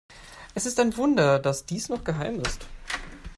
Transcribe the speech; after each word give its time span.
Es 0.55 0.65
ist 0.65 0.79
ein 0.79 0.97
Wunder, 0.97 1.37
dass 1.37 1.67
dies 1.67 1.87
noch 1.87 2.03
geheim 2.03 2.39
ist. 2.41 2.65